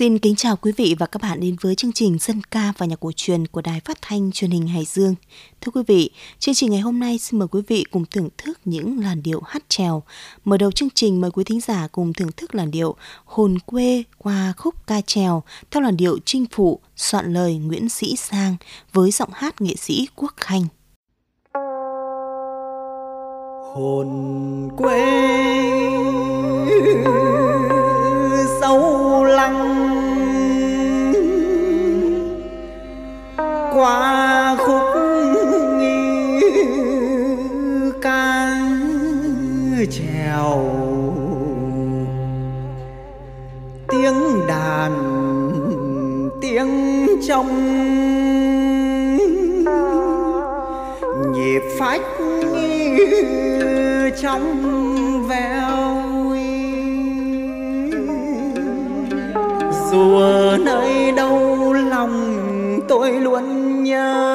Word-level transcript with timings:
Xin 0.00 0.18
kính 0.18 0.36
chào 0.36 0.56
quý 0.56 0.72
vị 0.76 0.96
và 0.98 1.06
các 1.06 1.22
bạn 1.22 1.40
đến 1.40 1.56
với 1.60 1.74
chương 1.74 1.92
trình 1.92 2.18
dân 2.20 2.40
ca 2.50 2.72
và 2.78 2.86
nhạc 2.86 3.00
cổ 3.00 3.10
truyền 3.16 3.46
của 3.46 3.60
Đài 3.60 3.80
Phát 3.80 3.98
thanh 4.02 4.32
Truyền 4.32 4.50
hình 4.50 4.68
Hải 4.68 4.84
Dương. 4.84 5.14
Thưa 5.60 5.72
quý 5.74 5.82
vị, 5.86 6.10
chương 6.38 6.54
trình 6.54 6.70
ngày 6.70 6.80
hôm 6.80 7.00
nay 7.00 7.18
xin 7.18 7.38
mời 7.38 7.48
quý 7.48 7.60
vị 7.68 7.84
cùng 7.90 8.04
thưởng 8.04 8.28
thức 8.38 8.58
những 8.64 9.00
làn 9.00 9.22
điệu 9.22 9.40
hát 9.46 9.62
trèo. 9.68 10.02
Mở 10.44 10.56
đầu 10.56 10.72
chương 10.72 10.88
trình 10.94 11.20
mời 11.20 11.30
quý 11.30 11.44
thính 11.44 11.60
giả 11.60 11.88
cùng 11.92 12.12
thưởng 12.12 12.32
thức 12.36 12.54
làn 12.54 12.70
điệu 12.70 12.94
Hồn 13.24 13.58
quê 13.66 14.02
qua 14.18 14.52
khúc 14.56 14.86
ca 14.86 15.00
trèo 15.00 15.42
theo 15.70 15.82
làn 15.82 15.96
điệu 15.96 16.18
Trinh 16.24 16.44
Phụ 16.52 16.80
soạn 16.96 17.32
lời 17.32 17.54
Nguyễn 17.54 17.88
Sĩ 17.88 18.16
Sang 18.16 18.56
với 18.92 19.10
giọng 19.10 19.30
hát 19.32 19.60
nghệ 19.60 19.74
sĩ 19.76 20.08
Quốc 20.16 20.34
Khanh. 20.36 20.64
Hồn 23.74 24.68
quê 24.76 25.30
qua 34.10 34.56
khúc 34.58 34.82
ca 38.02 38.56
trèo. 39.90 40.64
Tiếng 43.88 44.46
đàn, 44.48 44.92
tiếng 46.40 47.06
trong 47.28 47.48
nhịp 51.32 51.62
phách 51.78 52.00
trong 54.22 54.42
veo 55.28 55.70
dù 59.90 60.16
ở 60.16 60.58
nơi 60.64 61.12
đâu 61.12 61.72
lòng 61.72 62.36
tôi 62.88 63.12
luôn 63.12 63.59
nhớ 63.90 64.30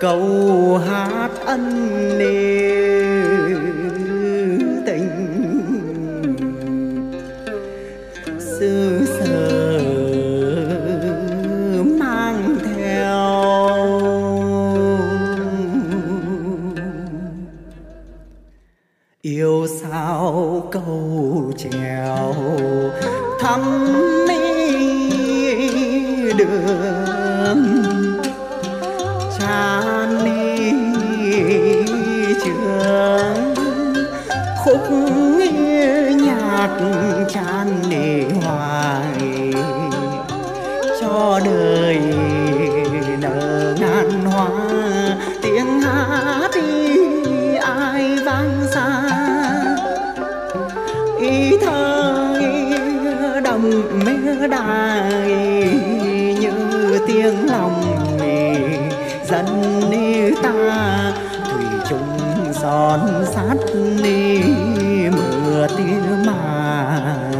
câu 0.00 0.80
hát 0.86 1.30
ân 1.46 2.18
niệm 2.18 2.83
yêu 19.24 19.66
sao 19.82 20.62
câu 20.72 21.52
trèo 21.56 22.34
thắm 23.40 23.62
mi 24.28 24.38
đường 26.38 27.84
tràn 29.38 30.24
đi 30.24 30.72
trường 32.44 33.54
khúc 34.64 34.90
nhạc 36.16 36.78
tràn 37.28 37.82
đi 37.90 38.33
son 62.74 63.24
sát 63.34 63.56
đi 64.02 64.42
mưa 65.10 65.66
tia 65.76 66.26
mà 66.26 67.33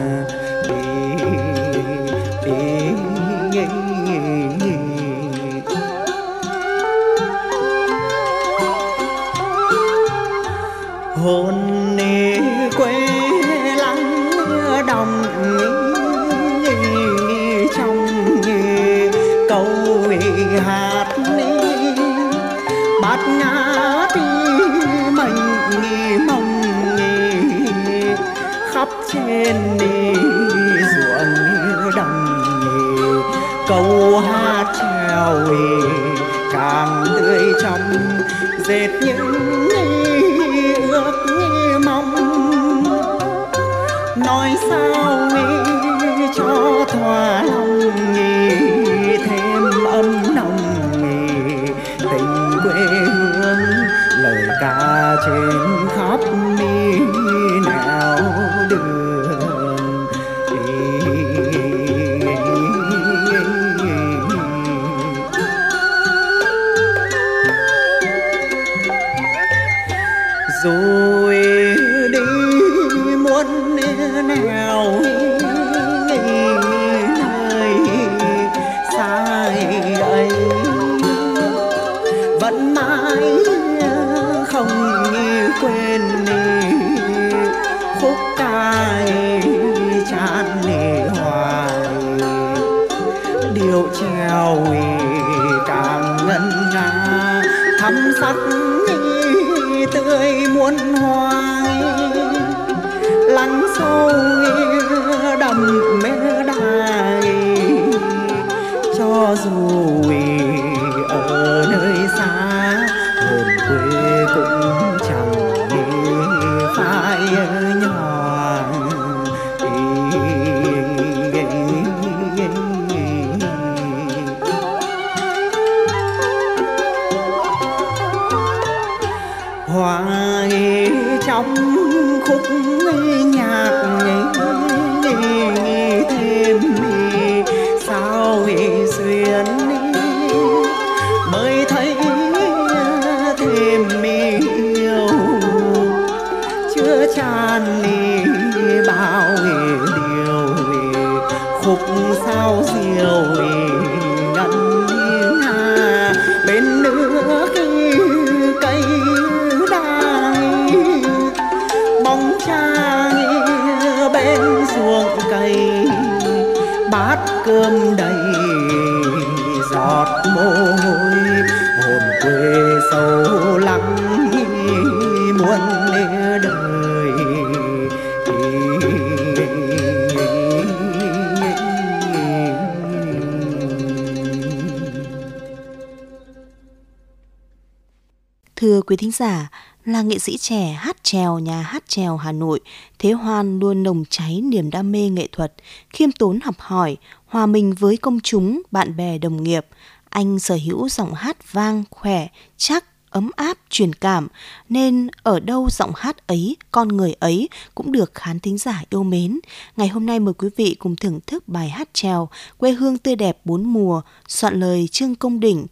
quý 188.86 188.96
thính 188.96 189.10
giả, 189.10 189.50
là 189.84 190.02
nghệ 190.02 190.19
sĩ 190.19 190.38
trẻ 190.38 190.72
hát 190.72 190.96
trèo 191.02 191.38
nhà 191.38 191.62
hát 191.62 191.84
trèo 191.88 192.16
Hà 192.16 192.32
Nội, 192.32 192.60
Thế 192.98 193.12
Hoan 193.12 193.58
luôn 193.58 193.82
nồng 193.82 194.04
cháy 194.10 194.40
niềm 194.40 194.70
đam 194.70 194.92
mê 194.92 195.08
nghệ 195.08 195.28
thuật, 195.32 195.54
khiêm 195.90 196.12
tốn 196.12 196.38
học 196.44 196.54
hỏi, 196.58 196.96
hòa 197.26 197.46
mình 197.46 197.75
với 197.78 197.96
công 197.96 198.20
chúng, 198.20 198.62
bạn 198.70 198.96
bè 198.96 199.19
đồng 199.19 199.42
nghiệp. 199.42 199.66
Anh 200.08 200.38
sở 200.38 200.58
hữu 200.66 200.88
giọng 200.88 201.14
hát 201.14 201.52
vang, 201.52 201.84
khỏe, 201.90 202.28
chắc, 202.56 202.84
ấm 203.10 203.31
áp, 203.36 203.58
truyền 203.70 203.92
cảm, 203.92 204.28
nên 204.69 205.08
ở 205.22 205.40
đâu 205.40 205.69
giọng 205.70 205.92
hát 205.96 206.26
ấy, 206.26 206.56
con 206.70 206.88
người 206.88 207.12
ấy 207.12 207.48
cũng 207.75 207.92
được 207.92 208.14
khán 208.14 208.40
thính 208.40 208.58
giả 208.58 208.82
yêu 208.90 209.02
mến. 209.02 209.40
Ngày 209.76 209.88
hôm 209.88 210.06
nay 210.06 210.20
mời 210.20 210.34
quý 210.34 210.48
vị 210.56 210.76
cùng 210.78 210.96
thưởng 210.96 211.20
thức 211.26 211.48
bài 211.48 211.69
hát 211.69 211.88
trèo 211.92 212.28
quê 212.58 212.72
hương 212.72 212.98
tươi 212.98 213.16
đẹp 213.16 213.38
bốn 213.44 213.64
mùa, 213.64 214.00
soạn 214.28 214.60
lời 214.60 214.88
Trương 214.92 215.14
Công 215.14 215.40
Đỉnh, 215.40 215.66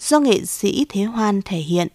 do 0.00 0.20
nghệ 0.20 0.44
sĩ 0.44 0.86
Thế 0.88 1.02
Hoan 1.02 1.42
thể 1.42 1.58
hiện. 1.58 1.88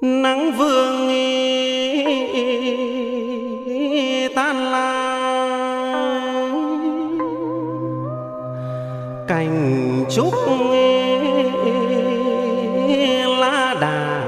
Nắng 0.00 0.52
vương 0.52 1.08
tan 4.34 4.56
lai. 4.72 5.06
Cành 9.28 10.04
trúc 10.10 10.34
lá 13.38 13.74
đà. 13.80 14.22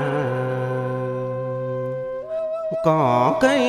Cỏ 2.84 3.38
cây 3.40 3.60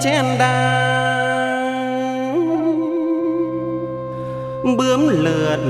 chen 0.00 0.24
đa 0.38 0.70
bướm 4.78 5.08
lượn 5.08 5.60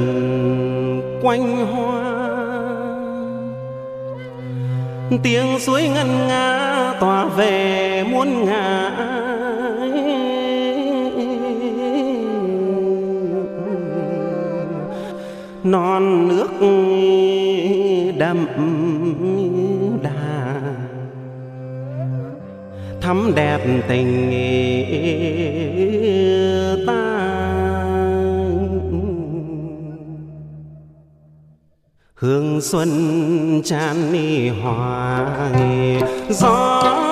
quanh 1.22 1.66
hoa. 1.66 1.99
Tiếng 5.22 5.58
suối 5.58 5.88
ngân 5.88 6.28
nga 6.28 6.94
tỏa 7.00 7.24
về 7.24 8.04
muôn 8.10 8.44
ngã. 8.44 8.90
Non 15.64 16.28
nước 16.28 16.50
đậm 18.18 18.46
đà. 20.02 20.60
Thắm 23.00 23.32
đẹp 23.34 23.60
tình 23.88 24.30
ta 26.86 26.99
hương 32.20 32.60
xuân 32.60 32.90
tràn 33.64 34.12
ni 34.12 34.48
hòa 34.48 35.50
gió 36.30 37.09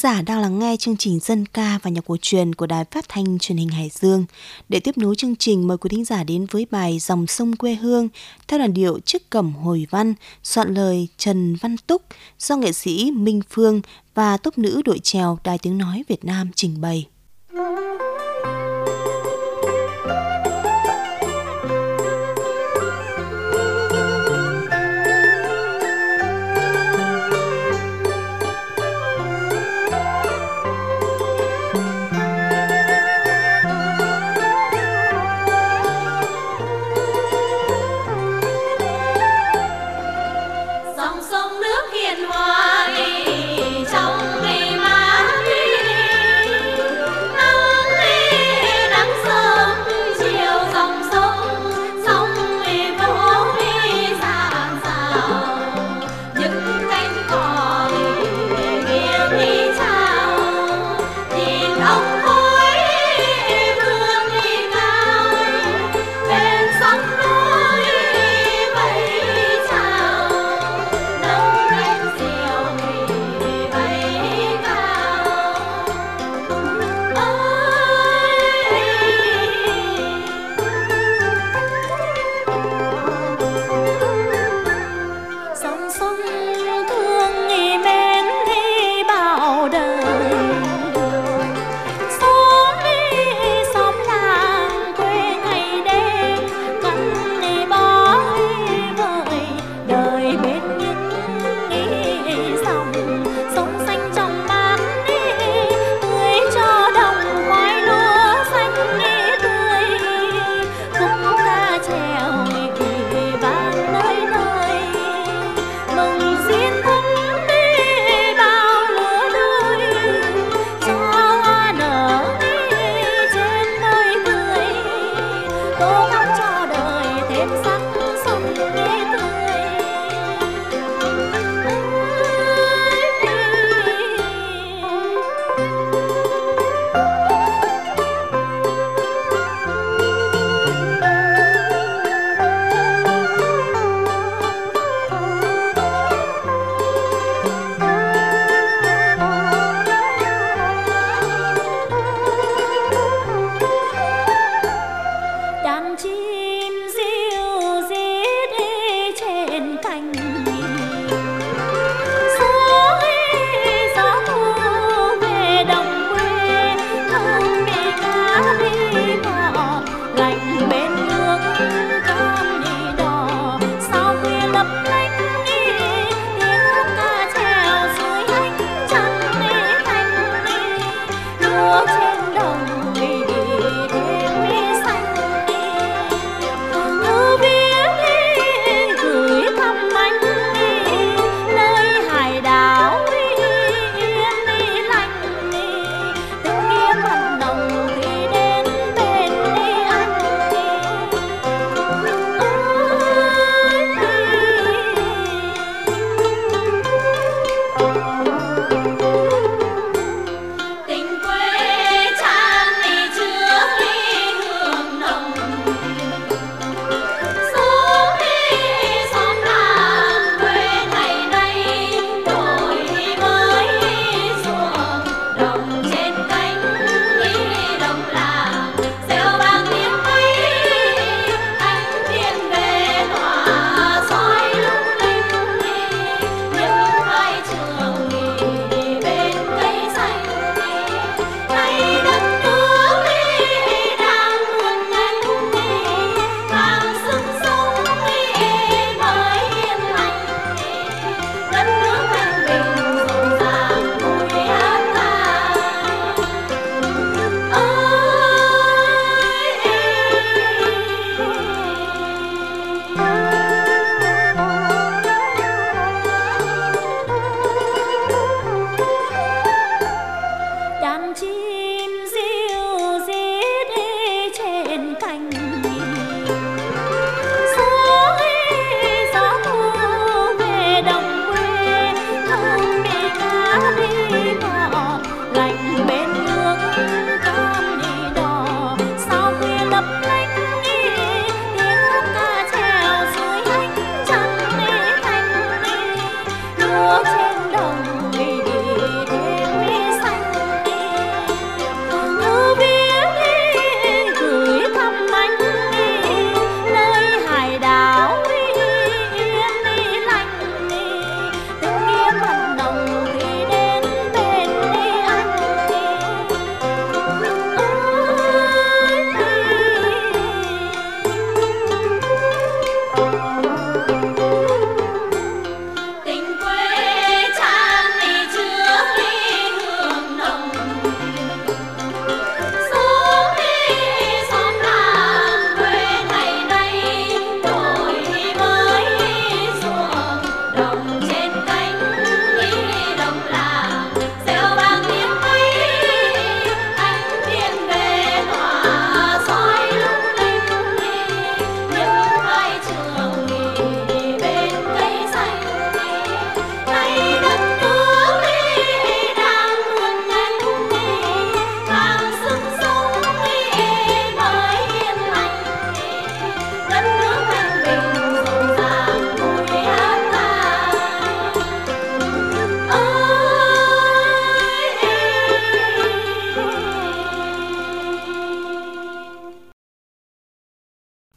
giả 0.00 0.22
đang 0.22 0.40
lắng 0.40 0.58
nghe 0.58 0.76
chương 0.76 0.96
trình 0.96 1.18
dân 1.20 1.46
ca 1.46 1.78
và 1.82 1.90
nhạc 1.90 2.04
cổ 2.06 2.16
truyền 2.22 2.54
của 2.54 2.66
Đài 2.66 2.84
Phát 2.84 3.04
thanh 3.08 3.38
Truyền 3.38 3.58
hình 3.58 3.68
Hải 3.68 3.90
Dương. 3.92 4.24
Để 4.68 4.80
tiếp 4.80 4.98
nối 4.98 5.16
chương 5.16 5.36
trình, 5.36 5.68
mời 5.68 5.78
quý 5.78 5.88
thính 5.88 6.04
giả 6.04 6.24
đến 6.24 6.46
với 6.50 6.66
bài 6.70 6.98
Dòng 6.98 7.26
sông 7.26 7.56
quê 7.56 7.74
hương 7.74 8.08
theo 8.48 8.58
làn 8.58 8.74
điệu 8.74 8.98
Chiếc 9.04 9.30
cẩm 9.30 9.52
hồi 9.52 9.86
văn, 9.90 10.14
soạn 10.42 10.74
lời 10.74 11.08
Trần 11.16 11.56
Văn 11.56 11.76
Túc 11.86 12.02
do 12.38 12.56
nghệ 12.56 12.72
sĩ 12.72 13.10
Minh 13.10 13.40
Phương 13.50 13.80
và 14.14 14.36
tốp 14.36 14.58
nữ 14.58 14.82
đội 14.84 14.98
trèo 14.98 15.38
Đài 15.44 15.58
Tiếng 15.58 15.78
Nói 15.78 16.04
Việt 16.08 16.24
Nam 16.24 16.50
trình 16.54 16.80
bày. 16.80 17.06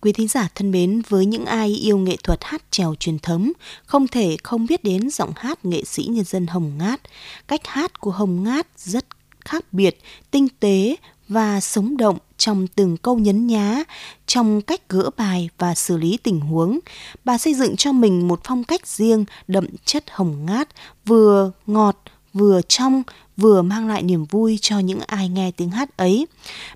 Quý 0.04 0.12
thính 0.12 0.28
giả 0.28 0.50
thân 0.56 0.72
mến, 0.72 1.02
với 1.10 1.26
những 1.26 1.46
ai 1.46 1.70
yêu 1.70 1.98
nghệ 1.98 2.16
thuật 2.24 2.40
hát 2.44 2.64
trèo 2.72 2.96
truyền 2.96 3.20
thống, 3.20 3.52
không 3.86 4.08
thể 4.08 4.38
không 4.44 4.66
biết 4.66 4.84
đến 4.84 5.10
giọng 5.10 5.32
hát 5.36 5.66
nghệ 5.66 5.84
sĩ 5.84 6.04
nhân 6.04 6.24
dân 6.24 6.48
Hồng 6.48 6.72
Ngát. 6.78 7.02
Cách 7.48 7.62
hát 7.68 8.00
của 8.00 8.12
Hồng 8.12 8.44
Ngát 8.44 8.68
rất 8.78 9.06
khác 9.46 9.66
biệt, 9.72 10.00
tinh 10.32 10.48
tế 10.60 10.96
và 11.28 11.60
sống 11.62 11.98
động 11.98 12.18
trong 12.38 12.68
từng 12.68 12.98
câu 12.98 13.20
nhấn 13.20 13.48
nhá, 13.48 13.84
trong 14.26 14.62
cách 14.62 14.90
gỡ 14.90 15.10
bài 15.18 15.50
và 15.58 15.76
xử 15.76 15.98
lý 15.98 16.18
tình 16.24 16.40
huống. 16.40 16.80
Bà 17.26 17.38
xây 17.38 17.54
dựng 17.54 17.76
cho 17.76 17.92
mình 17.92 18.28
một 18.28 18.40
phong 18.44 18.64
cách 18.64 18.88
riêng 18.88 19.26
đậm 19.48 19.66
chất 19.86 20.04
hồng 20.12 20.46
ngát, 20.46 20.70
vừa 21.06 21.52
ngọt, 21.68 22.02
vừa 22.34 22.62
trong, 22.68 23.04
vừa 23.38 23.62
mang 23.62 23.88
lại 23.88 24.04
niềm 24.04 24.26
vui 24.26 24.58
cho 24.62 24.80
những 24.80 25.00
ai 25.08 25.30
nghe 25.30 25.52
tiếng 25.58 25.70
hát 25.70 25.98
ấy. 25.98 26.28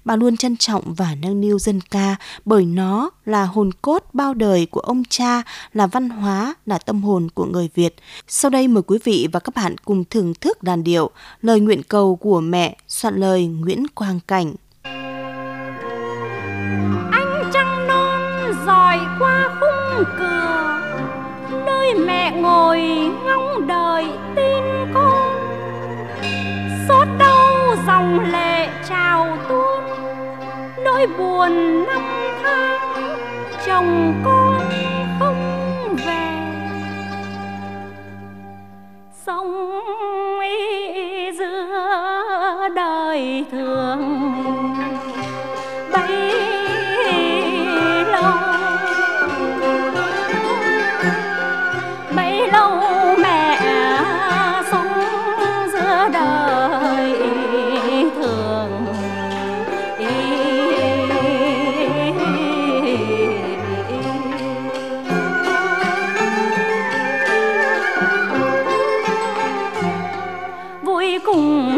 Bà 0.06 0.16
luôn 0.16 0.38
trân 0.38 0.58
trọng 0.58 0.94
và 0.94 1.16
nâng 1.22 1.42
niu 1.42 1.60
dân 1.60 1.82
ca 1.82 2.16
bởi 2.46 2.66
nó 2.66 3.10
là 3.26 3.46
hồn 3.46 3.70
cốt 3.82 4.04
bao 4.14 4.34
đời 4.34 4.66
của 4.66 4.80
ông 4.80 5.04
cha, 5.10 5.42
là 5.74 5.88
văn 5.88 6.10
hóa, 6.10 6.56
là 6.66 6.78
tâm 6.78 7.04
hồn 7.04 7.28
của 7.34 7.46
người 7.46 7.70
Việt. 7.74 7.96
Sau 8.28 8.50
đây 8.50 8.68
mời 8.68 8.84
quý 8.88 8.98
vị 9.04 9.28
và 9.32 9.40
các 9.40 9.56
bạn 9.56 9.76
cùng 9.86 10.04
thưởng 10.10 10.34
thức 10.42 10.64
đàn 10.64 10.84
điệu 10.84 11.10
Lời 11.42 11.60
nguyện 11.60 11.84
cầu 11.84 12.16
của 12.16 12.42
mẹ 12.42 12.78
soạn 12.88 13.16
lời 13.16 13.46
Nguyễn 13.48 13.88
Quang 13.88 14.20
Cảnh. 14.28 14.56
Anh 17.12 17.52
trăng 17.54 17.88
non 17.88 18.54
dòi 18.66 19.00
qua 19.20 19.58
khung 19.60 20.04
cửa 20.20 20.82
nơi 21.66 21.94
mẹ 21.94 22.42
ngồi 22.42 22.82
ngóng 23.26 23.68
đợi 23.68 24.06
tin 24.36 24.94
con 24.94 25.27
dòng 27.88 28.20
lệ 28.20 28.68
trào 28.90 29.38
tuôn. 29.50 29.84
Nỗi 30.84 31.08
buồn 31.18 31.86
năm 31.86 32.02
tháng 32.44 32.80
chồng 33.66 34.14
con 34.26 34.60
không 35.20 35.96
về. 36.06 36.30
Sống 39.26 39.80
giữa 41.40 42.68
đời 42.76 43.46
thường 43.52 44.17
Mm-hmm. 71.38 71.77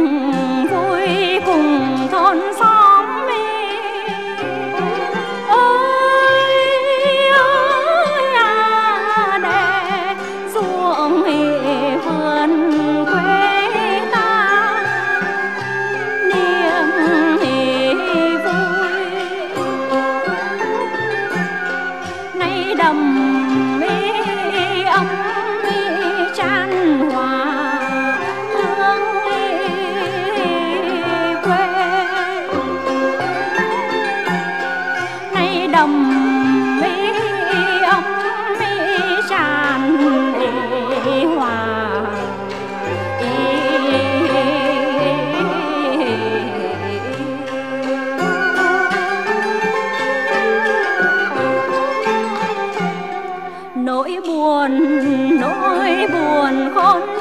Buồn 56.80 57.19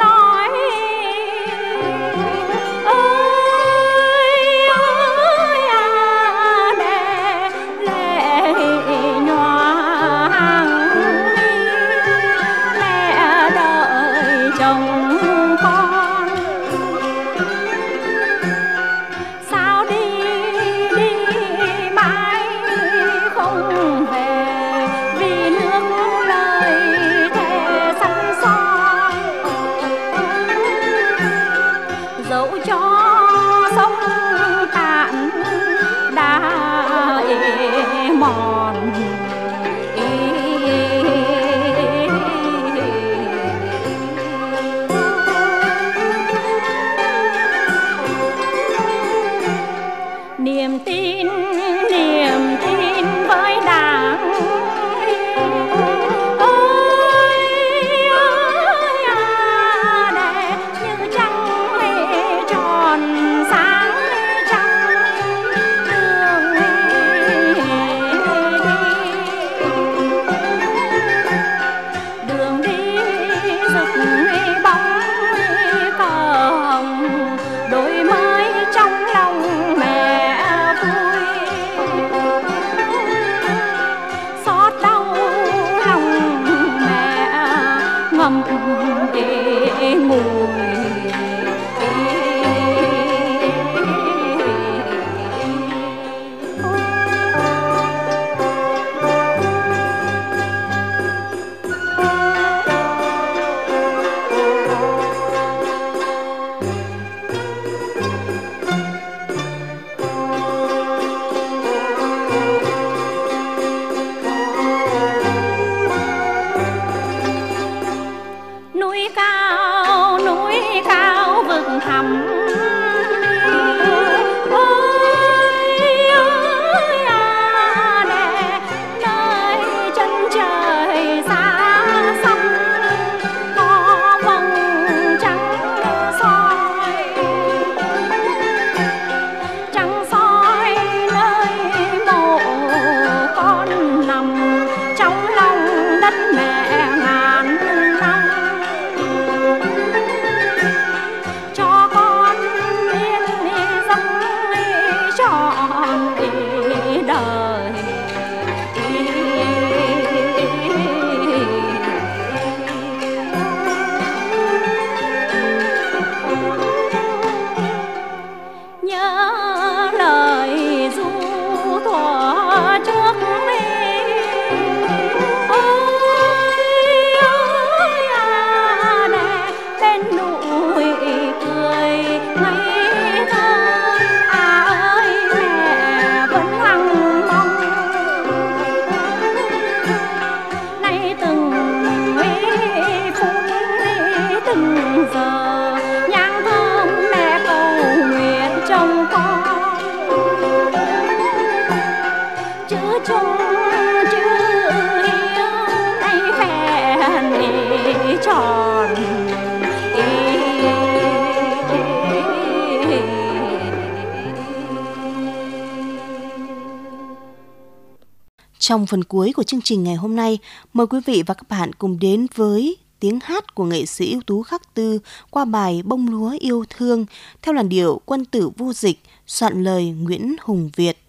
Trong 218.69 218.87
phần 218.87 219.05
cuối 219.05 219.33
của 219.33 219.43
chương 219.43 219.63
trình 219.63 219.85
ngày 219.85 219.95
hôm 219.95 220.17
nay, 220.17 220.39
mời 220.73 220.87
quý 220.87 220.99
vị 221.07 221.23
và 221.27 221.35
các 221.35 221.49
bạn 221.49 221.73
cùng 221.73 221.99
đến 221.99 222.27
với 222.35 222.77
tiếng 223.01 223.19
hát 223.23 223.55
của 223.55 223.65
nghệ 223.65 223.87
sĩ 223.87 224.13
ưu 224.13 224.23
tú 224.23 224.43
Khắc 224.43 224.75
Tư 224.75 224.99
qua 225.31 225.45
bài 225.45 225.83
Bông 225.85 226.09
lúa 226.09 226.37
yêu 226.41 226.65
thương 226.71 227.07
theo 227.43 227.55
làn 227.55 227.69
điệu 227.69 228.01
Quân 228.05 228.25
tử 228.25 228.51
vô 228.57 228.73
dịch, 228.73 229.01
soạn 229.27 229.65
lời 229.65 229.91
Nguyễn 229.91 230.37
Hùng 230.41 230.71
Việt. 230.77 231.08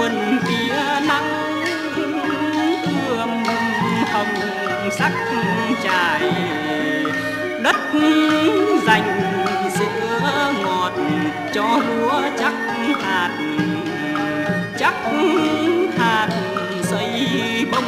Quần 0.00 0.38
tia 0.48 1.06
nắng, 1.08 1.60
ươm 3.08 3.44
hồng 4.12 4.40
sắc 4.98 5.12
trải 5.82 6.32
đất 7.62 7.76
dành 8.86 9.20
sữa 9.78 10.52
ngọt 10.62 10.92
cho 11.54 11.80
lúa 11.88 12.22
chắc 12.38 12.52
hạt 13.02 13.30
chắc 14.78 14.94
hạt 15.98 16.28
xây 16.82 17.66
bông. 17.72 17.84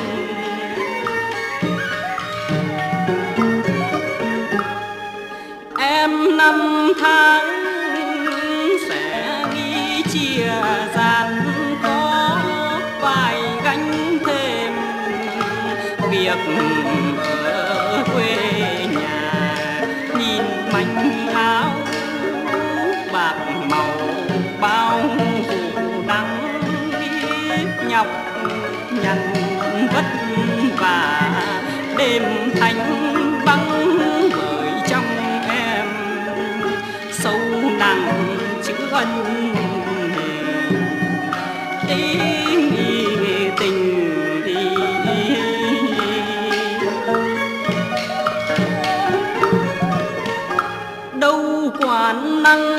Em 5.78 6.36
năm 6.36 6.88
tháng 7.00 7.61
nhằn 29.14 29.88
vất 29.94 30.04
vả. 30.78 31.30
Đêm 31.98 32.22
thanh 32.60 32.76
băng 33.46 33.96
bởi 34.36 34.70
trong 34.88 35.04
em. 35.48 35.86
Sâu 37.12 37.38
nặng 37.78 38.26
chữ 38.64 38.74
ân 38.90 39.08
ý 41.88 42.18
tình 43.60 44.02
đâu 51.20 51.70
quản 51.80 52.42
năng 52.42 52.71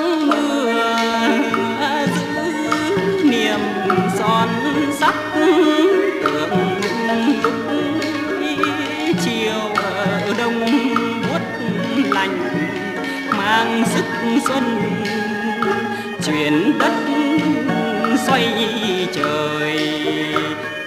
trời. 19.13 19.80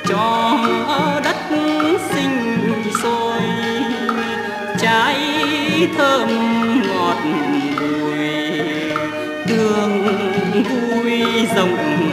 Cho 0.08 0.58
đất 1.24 1.36
sinh 2.10 2.72
sôi 3.02 3.40
trái 4.78 5.18
thơm 5.98 6.28
ngọt 6.88 7.16
bùi 7.80 8.18
tương 9.48 10.06
vui 10.64 11.22
rộng 11.56 12.05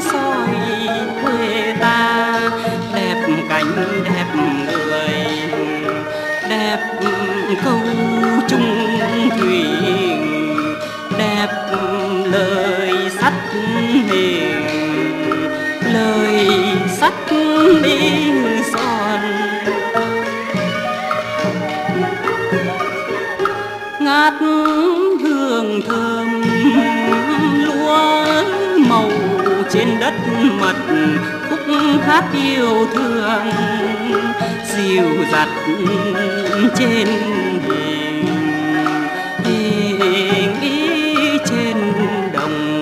song. 0.00 0.49
Hát 32.10 32.32
yêu 32.34 32.86
thương 32.94 33.44
dịu 34.64 35.24
dặt 35.32 35.48
trên 36.78 37.08
hình 39.44 40.00
hình 40.00 40.60
ý 40.60 41.38
trên 41.46 41.76
đồng 42.32 42.80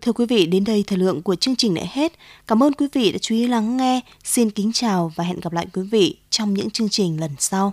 Thưa 0.00 0.12
quý 0.12 0.26
vị, 0.26 0.46
đến 0.46 0.64
đây 0.64 0.84
thời 0.86 0.98
lượng 0.98 1.22
của 1.22 1.34
chương 1.34 1.56
trình 1.56 1.74
đã 1.74 1.82
hết. 1.90 2.12
Cảm 2.46 2.62
ơn 2.62 2.72
quý 2.72 2.86
vị 2.92 3.12
đã 3.12 3.18
chú 3.18 3.34
ý 3.34 3.46
lắng 3.48 3.76
nghe. 3.76 4.00
Xin 4.24 4.50
kính 4.50 4.70
chào 4.74 5.12
và 5.14 5.24
hẹn 5.24 5.40
gặp 5.40 5.52
lại 5.52 5.66
quý 5.72 5.82
vị 5.82 6.16
trong 6.30 6.54
những 6.54 6.70
chương 6.70 6.88
trình 6.88 7.20
lần 7.20 7.30
sau. 7.38 7.72